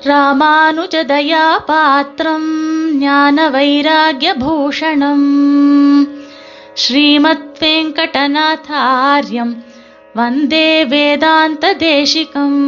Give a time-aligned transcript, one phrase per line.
[0.00, 2.46] ராமானுஜதயா பாத்திரம்
[2.98, 5.26] ஞான வைராகியபூஷணம்
[6.74, 9.52] ஸ்ரீமத் வெங்கடநாதாரியம்
[10.14, 12.58] வந்தே வேதாந்த தேசிகம்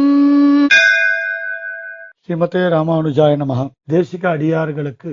[2.19, 5.11] ஸ்ரீமதே ராமானுஜாய நமக தேசிக அடியார்களுக்கு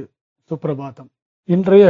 [0.50, 1.10] சுப்பிரபாதம்
[1.48, 1.86] இன்றைய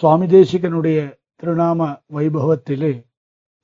[0.00, 0.98] சுவாமி தேசிகனுடைய
[1.36, 1.80] திருநாம
[2.12, 2.94] வைபவத்திலே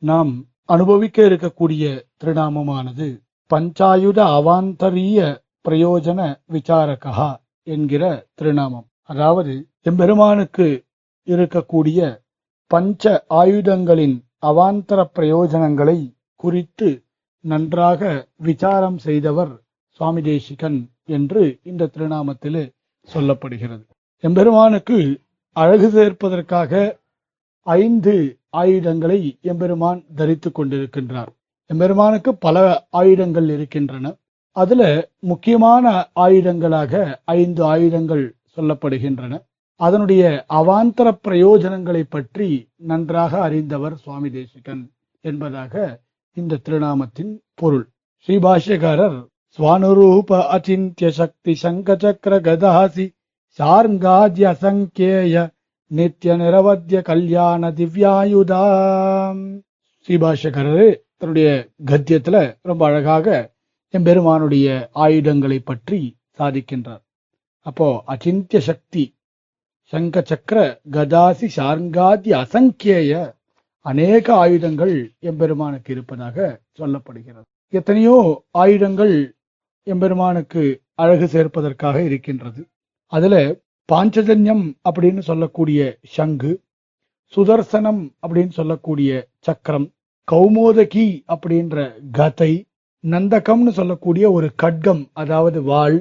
[0.02, 0.32] நாம்
[0.68, 1.84] அனுபவிக்க இருக்கக்கூடிய
[2.20, 3.08] திருநாமமானது
[3.50, 5.20] பஞ்சாயுத அவாந்தரிய
[5.68, 6.20] பிரயோஜன
[6.52, 8.86] விசாரகா என்கிற திருநாமம்.
[9.02, 10.84] அதாவது எம்பெருமானுக்கு
[11.26, 12.20] இருக்கக்கூடிய
[12.66, 17.02] பஞ்ச ஆயுதங்களின் அவாந்தர பிரயோஜனங்களை குறித்து
[17.40, 19.52] நன்றாக விசாரம் செய்தவர்
[19.88, 22.72] சுவாமி தேசிகன் என்று இந்த திருநாமத்திலே
[23.14, 23.84] சொல்லப்படுகிறது.
[24.20, 25.20] எம்பெருமானுக்கு
[25.52, 26.98] அழகு சேர்ப்பதற்காக
[27.62, 31.32] ஐந்து ஆயுதங்களை எம்பெருமான் தரித்துக் கொண்டிருக்கின்றார்.
[31.66, 34.14] எம்பெருமானுக்கு பல ஆயுதங்கள் இருக்கின்றன.
[34.56, 34.82] அதுல
[35.20, 35.84] முக்கியமான
[36.16, 36.92] ஆயுதங்களாக
[37.24, 38.24] ஐந்து ஆயுதங்கள்
[38.56, 39.32] சொல்லப்படுகின்றன.
[39.80, 44.82] அதனுடைய அவாந்தர பிரயோஜனங்களை பற்றி நன்றாக அறிந்தவர் சுவாமி தேசிகன்
[45.20, 46.02] என்பதாக
[46.36, 47.86] இந்த திருநாமத்தின் பொருள்.
[48.28, 49.18] ஸ்ரீபாஷ்யகாரர்
[49.58, 53.06] ஸ்வானுரூப அச்சிந்திய சக்தி சங்கச்சக்கர கதாசி
[53.58, 55.46] சார்ங்காத்ய அசங்கேய
[55.90, 59.40] நித்திய நிரவத்திய கல்யாண திவ்யாயுதாம்.
[60.08, 61.48] ஸ்ரீபாஷ்யகரர் தன்னுடைய
[61.86, 63.58] கத்தியத்துல ரொம்ப அழகாக
[63.94, 66.00] எம்பெருமானுடைய ஆயுதங்களை பற்றி
[66.38, 67.02] சாதிக்கின்றார்.
[67.66, 69.04] அப்போ அச்சிந்திய சக்தி
[69.92, 73.38] சங்க சக்கர கதாசி சார்ங்காதி அசங்கேய
[73.86, 77.46] அநேக ஆயுதங்கள் எம்பெருமானுக்கு இருப்பதாக சொல்லப்படுகிறது.
[77.72, 79.14] எத்தனையோ ஆயுதங்கள்
[79.86, 80.62] எம்பெருமானுக்கு
[80.94, 82.68] அழகு சேர்ப்பதற்காக இருக்கின்றது.
[83.06, 83.60] அதுல
[83.92, 86.52] பாஞ்சஜன்யம் அப்படின்னு சொல்லக்கூடிய சங்கு
[87.36, 89.88] சுதர்சனம் அப்படின்னு சொல்லக்கூடிய சக்கரம்
[90.32, 91.76] கௌமோதகி அப்படின்ற
[92.12, 92.52] கதை
[93.04, 95.98] நந்தகம்னு சொல்லக்கூடிய ஒரு கட்கம் அதாவது வாள்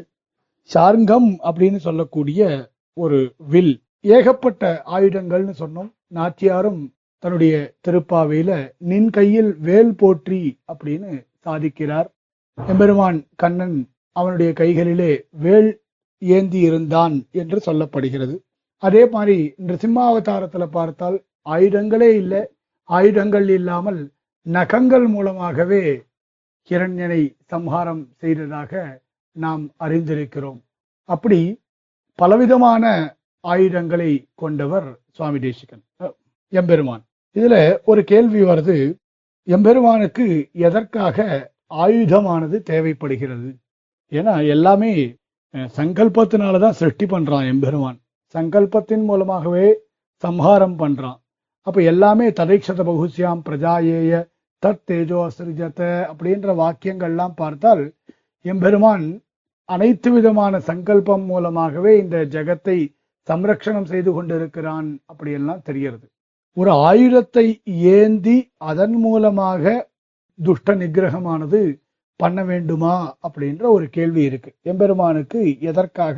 [0.69, 2.47] சார்ங்கம் அப்படின்னு சொல்லக்கூடிய
[2.94, 3.19] ஒரு
[3.52, 3.75] வில்.
[4.02, 5.92] ஏகப்பட்ட ஆயுதங்கள்னு சொன்னோம்.
[6.15, 6.82] நாச்சியாரும்
[7.23, 7.54] தன்னுடைய
[7.87, 11.11] திருப்பாவையில நின் கையில் வேல் போற்றி அப்படின்னு
[11.45, 12.10] சாதிக்கிறார்.
[12.67, 13.77] எம்பெருமான் கண்ணன்
[14.11, 15.81] அவனுடைய கைகளிலே வேல்
[16.17, 18.36] ஏந்தி இருந்தான் என்று சொல்லப்படுகிறது.
[18.83, 21.17] அதே மாதிரி நிருசிம்மாவதாரத்துல பார்த்தால்
[21.49, 22.42] ஆயுதங்களே இல்லை.
[22.89, 24.11] ஆயுதங்கள் இல்லாமல்
[24.42, 25.83] நகங்கள் மூலமாகவே
[26.67, 30.59] ஹிரண்யனை சம்ஹாரம் செய்ததாக நாம் அறிந்திருக்கிறோம்.
[31.03, 31.61] அப்படி
[32.15, 35.83] பலவிதமான ஆயுதங்களை கொண்டவர் சுவாமி தேசிகன்
[36.48, 37.03] எம்பெருமான்.
[37.36, 38.98] இதுல ஒரு கேள்வி வருது
[39.43, 41.17] எம்பெருமானுக்கு எதற்காக
[41.73, 43.49] ஆயுதமானது தேவைப்படுகிறது?
[44.11, 44.92] ஏன்னா எல்லாமே
[45.53, 47.99] சங்கல்பத்தினாலதான் சிருஷ்டி பண்றான் எம்பெருமான்.
[48.36, 49.67] சங்கல்பத்தின் மூலமாகவே
[50.15, 51.19] சம்ஹாரம் பண்றான்.
[51.61, 54.14] அப்ப எல்லாமே ததைக்ஷத பகுசியாம் பிரஜாயேய
[54.64, 55.81] தத் தேஜோ அசரிஜத
[56.11, 57.83] அப்படின்ற வாக்கியங்கள்லாம் பார்த்தால்
[58.45, 59.05] எம்பெருமான்
[59.70, 62.77] அனைத்து விதமான சங்கல்பம் மூலமாகவே இந்த ஜெகத்தை
[63.27, 66.05] சம்ரக்ஷணம் செய்து கொண்டிருக்கிறான் அப்படியெல்லாம் தெரிகிறது.
[66.58, 67.45] ஒரு ஆயுதத்தை
[67.98, 69.64] ஏந்தி அதன் மூலமாக
[70.39, 71.59] துஷ்ட நிகிரகமானது
[72.19, 72.95] பண்ண வேண்டுமா
[73.27, 74.52] அப்படின்ற ஒரு கேள்வி இருக்கு.
[74.61, 76.17] எம்பெருமானுக்கு எதற்காக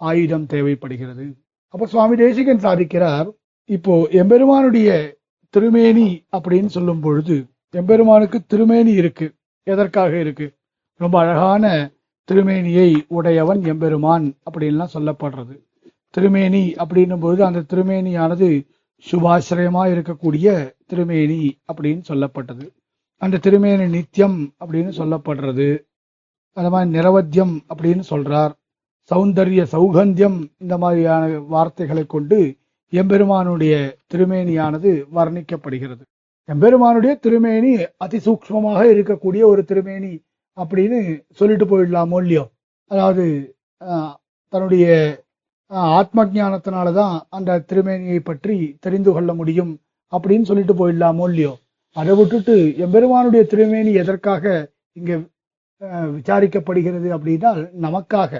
[0.00, 1.26] ஆயுதம் தேவைப்படுகிறது?
[1.74, 3.28] அப்ப சுவாமி தேசிகன் சாதிக்கிறார்
[3.70, 4.90] இப்போ எம்பெருமானுடைய
[5.54, 7.36] திருமேனி அப்படின்னு சொல்லும் பொழுது
[7.70, 9.34] எம்பெருமானுக்கு திருமேனி இருக்கு.
[9.62, 10.52] எதற்காக இருக்கு?
[10.94, 11.90] ரொம்ப அழகான
[12.32, 15.64] திருமேனியை உடையவன் எம்பெருமான் அப்படின்லாம் சொல்லப்படுறது.
[16.10, 18.66] திருமேனி அப்படின்னும் பொழுது அந்த திருமேனியானது
[19.10, 22.68] சுபாசிரயமா இருக்கக்கூடிய திருமேனி அப்படின்னு சொல்லப்பட்டது.
[23.16, 25.84] அந்த திருமேனி நித்தியம் அப்படின்னு சொல்லப்படுறது.
[26.52, 28.52] அந்த மாதிரி நிரவத்தியம் அப்படின்னு சொல்றார்.
[29.14, 32.56] சௌந்தர்ய சௌகந்தியம் இந்த மாதிரியான வார்த்தைகளை கொண்டு
[32.90, 36.04] எம்பெருமானுடைய திருமேனியானது வர்ணிக்கப்படுகிறது.
[36.48, 37.70] எம்பெருமானுடைய திருமேனி
[38.04, 40.12] அதிசூக்மமாக இருக்கக்கூடிய ஒரு திருமேனி
[40.56, 40.98] அப்படின்னு
[41.38, 42.44] சொல்லிட்டு போயிடலாமோ இல்லையோ?
[42.90, 43.24] அதாவது
[44.52, 44.86] தன்னுடைய
[45.98, 49.72] ஆத்ம ஆத்ம ஞானத்தினாலதான் அந்த திருமேனியை பற்றி தெரிந்து கொள்ள முடியும்
[50.12, 51.52] அப்படின்னு சொல்லிட்டு போயிடலாமோ இல்லையோ?
[51.96, 54.44] அதை விட்டுட்டு எம்பெருமானுடைய திருமேனி எதற்காக
[54.92, 55.12] இங்க
[56.16, 57.50] விசாரிக்கப்படுகிறது அப்படின்னா
[57.86, 58.32] நமக்காக.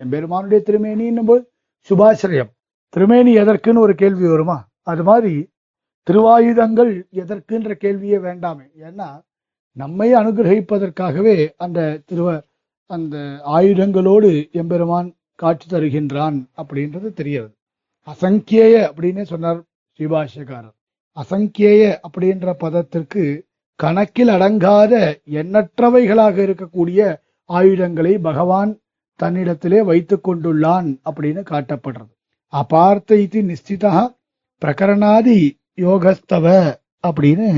[0.00, 1.42] எம்பெருமானுடைய திருமேனின்னும் போது
[1.90, 2.50] சுபாசிரயம்.
[2.94, 4.58] திருமேனி எதற்குன்னு ஒரு கேள்வி வருமா?
[4.82, 5.34] அது மாதிரி
[6.10, 6.92] திருவாயுதங்கள்
[7.22, 8.66] எதற்குன்ற கேள்வியே வேண்டாமே.
[8.86, 9.08] ஏன்னா
[9.72, 11.80] நம்மை அனுகிரகிப்பதற்காகவே அந்த
[12.12, 12.28] திருவ
[12.90, 13.16] அந்த
[13.56, 17.54] ஆயுதங்களோடு எம்பெருமான் காட்சி தருகின்றான் அப்படின்றது தெரிகிறது.
[18.06, 19.60] அசங்கேய அப்படின்னு சொன்னார்
[19.98, 20.74] ஸ்ரீபாஷ்யக்காரர்.
[21.16, 23.24] அசங்கேய அப்படின்ற பதத்திற்கு
[23.80, 24.94] கணக்கில் அடங்காத
[25.30, 27.00] எண்ணற்றவைகளாக இருக்கக்கூடிய
[27.50, 28.72] ஆயுதங்களை பகவான்
[29.20, 32.12] தன்னிடத்திலே வைத்து கொண்டுள்ளான் அப்படின்னு காட்டப்படுறது.
[32.52, 33.94] அபார்த்த இது நிச்சிதா
[34.62, 35.40] பிரகரணாதி
[35.78, 36.46] யோகஸ்தவ
[37.04, 37.48] அப்படின்னு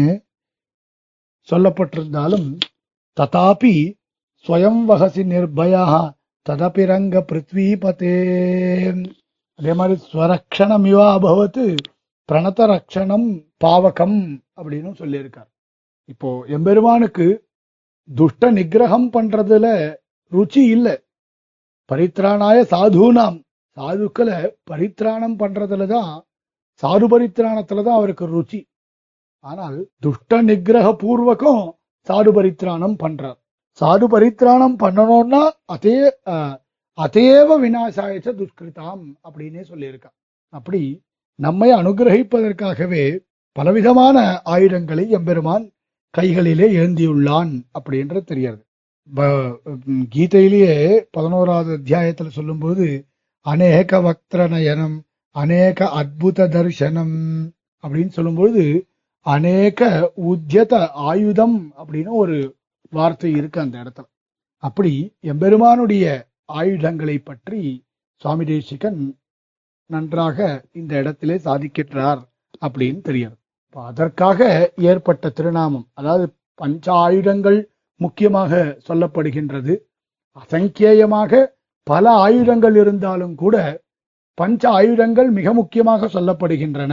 [1.48, 2.48] சொல்லப்பட்டிருந்தாலும்
[3.16, 3.74] ததாபி
[4.46, 5.84] ஸ்வயம் வகசி நிர்பயா
[6.46, 8.16] ததபிரங்க பிருத்விபதே
[9.58, 11.64] அதே மாதிரி ஸ்வரக்ஷணம் இவா அபவத்து
[12.28, 13.28] பிரணத ரக்ஷணம்
[13.64, 14.18] பாவகம்
[14.56, 15.48] அப்படின்னு சொல்லியிருக்கார்.
[16.12, 17.26] இப்போ எம்பெருமானுக்கு
[18.08, 19.66] துஷ்ட நிகிரகம் பண்றதுல
[20.32, 20.94] ருச்சி இல்லை.
[21.90, 23.38] பரித்ராணாய சாதுனாம்
[23.76, 24.38] சாதுக்களை
[24.70, 26.12] பரித்ராணம் பண்றதுல தான்
[26.82, 28.66] சாடுபரித்ராணத்துல தான் அவருக்கு ருச்சி.
[29.40, 31.76] ஆனால் துஷ்ட நிகிரக பூர்வகம்
[32.08, 32.32] சாது
[32.98, 33.38] பண்றார்.
[33.70, 34.06] சாது
[34.76, 35.96] பண்ணணும்னா அதே
[36.26, 36.56] அஹ்,
[36.98, 40.16] அதேவ விநாசாயச்ச துஷ்கிருதாம் அப்படின்னே சொல்லியிருக்கான்
[40.48, 41.02] அப்படி
[41.34, 43.18] நம்மை அனுகிரகிப்பதற்காகவே
[43.52, 45.72] பலவிதமான ஆயுதங்களை எம்பெருமான்
[46.10, 48.62] கைகளிலே ஏந்தியுள்ளான் அப்படின்ற தெரியாது
[49.08, 49.58] ப-
[50.14, 53.06] கீதையிலேயே பதினோராவது அத்தியாயத்துல சொல்லும்போது
[53.40, 55.05] அநேக வக்திர நயனம்
[55.36, 57.16] அநேக அத்புத தர்சனம்
[57.84, 58.64] அப்படின்னு சொல்லும்பொழுது
[59.26, 59.88] அநேக
[60.30, 60.74] உத்தியத
[61.10, 62.36] ஆயுதம் அப்படின்னு ஒரு
[62.92, 64.06] வார்த்தை இருக்கு அந்த இடத்துல.
[64.62, 64.92] அப்படி
[65.32, 66.04] எம்பெருமானுடைய
[66.52, 67.60] ஆயுதங்களை பற்றி
[68.22, 69.00] சுவாமி தேசிகன்
[69.90, 70.38] நன்றாக
[70.72, 72.22] இந்த இடத்திலே சாதிக்கின்றார்
[72.66, 73.36] அப்படின்னு தெரியாது
[73.76, 74.40] அதற்காக
[74.90, 76.26] ஏற்பட்ட திருநாமம் அதாவது
[76.60, 77.58] பஞ்ச ஆயுதங்கள்
[78.00, 78.52] முக்கியமாக
[78.88, 79.74] சொல்லப்படுகின்றது.
[80.40, 81.32] அசங்கேயமாக
[81.86, 83.56] பல ஆயுதங்கள் இருந்தாலும் கூட
[84.38, 86.92] பஞ்ச ஆயுதங்கள் மிக முக்கியமாக சொல்லப்படுகின்றன.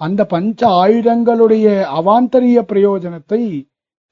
[0.00, 1.66] அந்த பஞ்ச ஆயுதங்களுடைய
[1.98, 3.42] அவாந்தரிய பிரயோஜனத்தை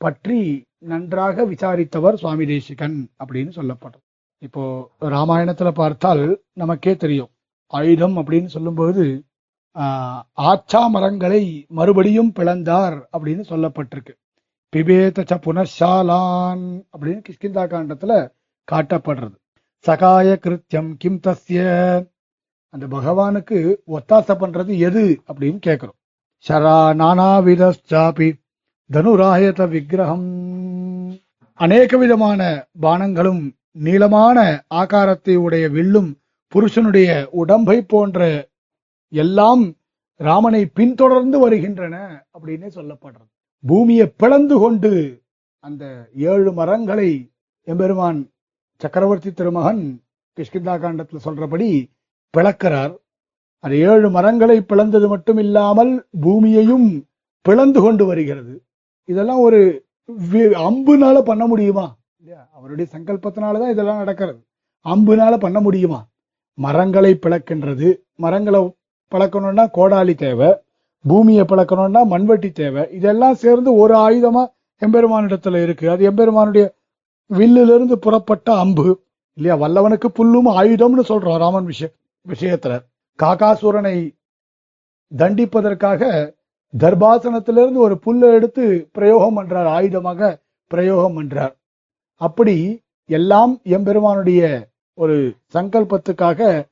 [0.00, 0.40] பற்றி
[0.84, 4.04] நன்றாக விசாரித்தவர் சுவாமி தேசிகன் அப்படின்னு சொல்லப்படுறது
[4.42, 4.62] இப்போ
[5.10, 6.24] ராமாயணத்துல பார்த்தால்
[6.54, 7.32] நமக்கே தெரியும்.
[7.72, 9.04] ஆயுதம் அப்படின்னு சொல்லும்போது
[9.76, 14.14] ஆஹ், ஆச்சா மரங்களை மறுபடியும் பிளந்தார் அப்படின்னு சொல்லப்பட்டிருக்கு.
[14.72, 16.64] பிபேதச்ச ச புனஷாலான்
[16.94, 18.12] அப்படின்னு கிஷ்கிந்தா காண்டத்துல
[18.68, 19.36] காட்டப்படுறது.
[19.84, 21.60] சகாய கிருத்தியம் கிம் தஸ்ய
[22.68, 25.96] அந்த பகவானுக்கு ஒத்தாசை பண்றது எது அப்படின்னு கேட்கிறோம்.
[26.48, 28.32] ஷரா நானாவிதாபி
[28.92, 30.26] தனுராயத விக்கிரகம்.
[31.54, 36.18] அநேக விதமான பானங்களும் நீளமான ஆகாரத்தை உடைய வில்லும்
[36.48, 38.48] புருஷனுடைய உடம்பை போன்ற
[39.08, 39.74] எல்லாம்
[40.16, 43.28] ராமனை பின்தொடர்ந்து வருகின்றன அப்படின்னே சொல்லப்படுறது.
[43.60, 45.22] பூமியை பிளந்து கொண்டு
[45.60, 47.30] அந்த ஏழு மரங்களை
[47.62, 48.30] எம்பெருமான்
[48.76, 50.02] சக்கரவர்த்தி திருமகன்
[50.36, 51.95] கிஷ்கிந்தா காண்டத்தில் சொல்றபடி
[52.36, 52.96] பிளக்கிறார்.
[53.58, 57.06] அது ஏழு மரங்களை பிளந்தது மட்டும் இல்லாமல் பூமியையும்
[57.40, 58.62] பிளந்து கொண்டு வருகிறது.
[59.04, 59.84] இதெல்லாம் ஒரு
[60.32, 61.96] வி- அம்புனால பண்ண முடியுமா?
[62.18, 62.48] இல்லையா?
[62.52, 64.44] அவருடைய சங்கல்பத்தினாலதான் இதெல்லாம் நடக்கிறது.
[64.88, 66.06] அம்புனால பண்ண முடியுமா?
[66.54, 67.96] மரங்களை பிளக்கின்றது.
[68.16, 68.74] மரங்களை
[69.10, 70.54] பிளக்கணும்னா கோடாலி தேவை.
[71.02, 72.90] பூமியை பிளக்கணும்னா மண்வெட்டி தேவை.
[72.90, 74.46] இதெல்லாம் சேர்ந்து ஒரு ஆயுதமா
[74.86, 75.90] எம்பெருமானிடத்துல இருக்கு.
[75.90, 76.74] அது எம்பெருமானுடைய
[77.26, 79.02] வில்லிலிருந்து புறப்பட்ட அம்பு.
[79.34, 79.66] இல்லையா?
[79.66, 81.94] வல்லவனுக்கு புல்லும் ஆயுதம்னு சொல்றோம் ராமன் விஷயம்.
[82.28, 82.74] விஷயத்துல
[83.18, 83.96] காகாசுரனை
[85.12, 86.34] தண்டிப்பதற்காக
[86.74, 90.36] தர்பாசனத்திலிருந்து ஒரு புல்லை எடுத்து பிரயோகம் பண்றார் ஆயுதமாக
[90.70, 91.54] பிரயோகம் பண்றார்.
[92.14, 92.56] அப்படி
[93.08, 94.42] எல்லாம் எம்பெருமானுடைய
[94.94, 95.16] ஒரு
[95.54, 96.68] சங்கல்பத்துக்காக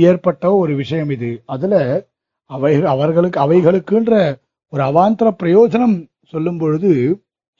[0.00, 1.42] ஏற்பட்ட ஒரு விஷயம் இது.
[1.46, 1.74] அதுல
[2.50, 4.14] அவை அவர்களுக்கு அவைகளுக்குன்ற
[4.72, 5.96] ஒரு அவாந்தர பிரயோஜனம்
[6.28, 6.92] சொல்லும் பொழுது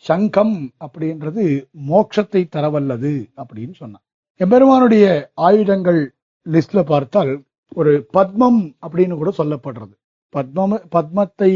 [0.04, 0.56] சங்கம்
[0.86, 1.44] அப்படின்றது
[1.90, 4.04] மோட்சத்தை தரவல்லது அப்படின்னு சொன்னான்.
[4.40, 6.00] எம்பெருமானுடைய ஆயுதங்கள்
[6.46, 7.32] லிஸ்ட்ல பார்த்தால்
[7.76, 9.94] ஒரு பத்மம் அப்படின்னு கூட சொல்லப்படுறது.
[10.34, 11.50] பத்மம் பத்மத்தை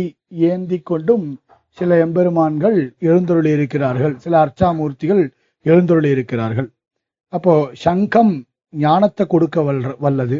[0.51, 1.27] ஏந்தி கொண்டும்
[1.79, 4.15] சில எம்பெருமான்கள் எழுந்தருளி இருக்கிறார்கள்.
[4.19, 5.23] சில அர்ச்சாமூர்த்திகள்
[5.67, 6.69] எழுந்தருளி இருக்கிறார்கள்.
[7.33, 7.53] அப்போ
[7.85, 8.33] சங்கம்
[8.73, 10.39] ஞானத்தை கொடுக்க வல்ற வல்லது.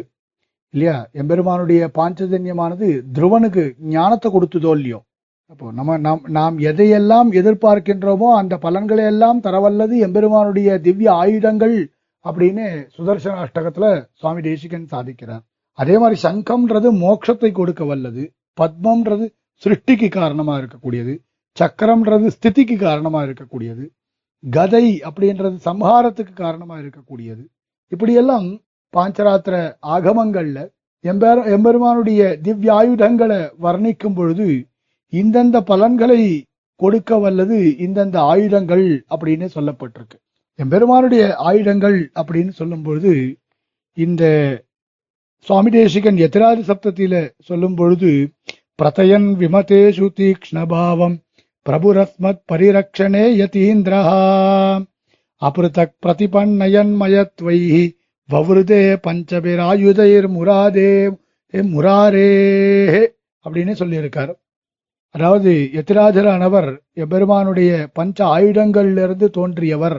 [0.73, 0.97] இல்லையா?
[1.11, 3.63] எம்பெருமானுடைய பாஞ்சஜன்யமானது துருவனுக்கு
[3.95, 4.99] ஞானத்தை கொடுத்ததோ இல்லையோ?
[5.49, 11.75] அப்போ நம்ம நாம் நாம் எதையெல்லாம் எதிர்பார்க்கின்றோமோ அந்த பலன்களை எல்லாம் தரவல்லது எம்பெருமானுடைய திவ்ய ஆயுதங்கள்
[12.25, 13.85] அப்படின்னு சுதர்சன அஷ்டகத்துல
[14.19, 15.43] சுவாமி தேசிகன் சாதிக்கிறார்.
[15.79, 18.23] அதே மாதிரி சங்கம்ன்றது மோட்சத்தை கொடுக்க வல்லது.
[18.59, 19.25] பத்மம்ன்றது
[19.63, 21.13] சிருஷ்டிக்கு காரணமா இருக்கக்கூடியது.
[21.57, 23.85] சக்கரம்ன்றது ஸ்திதிக்கு காரணமா இருக்கக்கூடியது.
[24.43, 27.43] கதை அப்படின்றது சம்ஹாரத்துக்கு காரணமா இருக்கக்கூடியது.
[27.91, 28.47] இப்படியெல்லாம்
[28.93, 29.55] பாஞ்சராத்திர
[29.95, 30.59] ஆகமங்கள்ல
[31.03, 34.47] எம்பெரு எம்பெருமானுடைய திவ்யாயுதங்களை வர்ணிக்கும் பொழுது
[35.13, 36.21] இந்தந்த பலன்களை
[36.75, 40.17] கொடுக்க வல்லது இந்தந்த ஆயுதங்கள் அப்படின்னு சொல்லப்பட்டிருக்கு.
[40.59, 43.39] எம்பெருமானுடைய ஆயுதங்கள் அப்படின்னு சொல்லும்பொழுது
[43.93, 44.23] இந்த
[45.39, 48.33] சுவாமி தேசிகன் எத்திராதி சப்தத்தில சொல்லும் பொழுது
[48.81, 51.15] பிரதயன் விமதேஷு தீக்ஷ்ணபாவம்
[51.69, 54.21] பிரபுரஸ்மத் பரிரக்ஷணே யதீந்திரஹா
[55.41, 57.83] அபிருதக் பிரதிபன்னயன் மயத்வைஹி
[58.29, 60.91] வவ்ருதே பஞ்சபிராயுதைர் முராதே
[61.53, 62.29] முராரே
[63.45, 64.33] அப்படின்னு சொல்லியிருக்கார்.
[65.15, 69.97] அதாவது எத்திராஜரானவர் எபெருமானுடைய பஞ்ச ஆயுதங்களிலிருந்து தோன்றியவர்.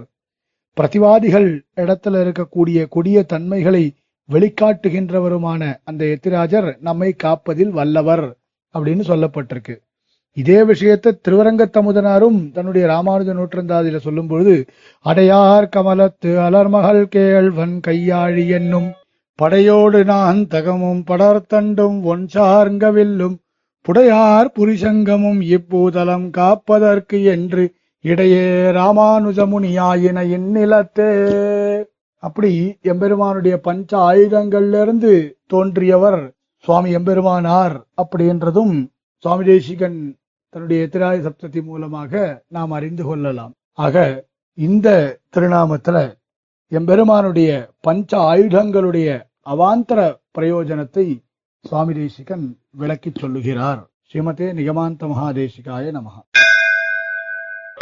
[0.76, 3.84] பிரதிவாதிகள் இடத்துல இருக்கக்கூடிய கொடிய தன்மைகளை
[4.28, 8.26] வெளிக்காட்டுகின்றவருமான அந்த எத்திராஜர் நம்மை காப்பதில் வல்லவர்
[8.74, 9.74] அப்படின்னு சொல்லப்பட்டிருக்கு.
[10.36, 14.54] இதே விஷயத்தை திருவரங்கத்தமுதனாரும் தன்னுடைய ராமானுஜ நூற்றந்தாதியில சொல்லும் பொழுது
[15.04, 18.88] அடையார் கமலத்து அலர்மகள் கேள்வன் கையாழி என்னும்
[19.38, 23.36] படையோடு நான் தகமும் படர்த்தண்டும் ஒன் சார்ங்கவில்லும்
[23.86, 27.64] புடையார் புரிசங்கமும் இப்பூதலம் காப்பதற்கு என்று
[28.02, 31.10] இடையே ராமானுஜமுனியாயின இந்நிலத்தே.
[32.18, 38.86] அப்படி எம்பெருமானுடைய பஞ்ச ஆயுதங்கள்ல இருந்து தோன்றியவர் சுவாமி எம்பெருமானார் அப்படின்றதும்
[39.18, 40.18] சுவாமி தேசிகன்
[40.48, 43.52] தன்னுடைய எத்திராய சப்தத்தி மூலமாக நாம் அறிந்து கொள்ளலாம்.
[43.72, 46.14] ஆக இந்த திருநாமத்துல
[46.68, 50.00] எம்பெருமானுடைய பஞ்ச ஆயுதங்களுடைய அவாந்தர
[50.38, 51.06] பிரயோஜனத்தை
[51.62, 53.90] சுவாமி தேசிகன் விளக்கிச் சொல்லுகிறார்.
[54.12, 56.20] ஸ்ரீமதே நிகமாந்த மகாதேசிகாய நமகா